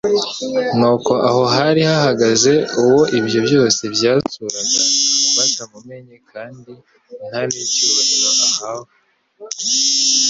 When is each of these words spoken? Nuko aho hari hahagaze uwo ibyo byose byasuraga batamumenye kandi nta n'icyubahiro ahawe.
Nuko 0.77 1.13
aho 1.29 1.41
hari 1.55 1.81
hahagaze 1.89 2.53
uwo 2.81 3.01
ibyo 3.19 3.39
byose 3.47 3.81
byasuraga 3.95 4.79
batamumenye 5.35 6.15
kandi 6.31 6.71
nta 7.27 7.39
n'icyubahiro 7.49 8.29
ahawe. 8.47 8.91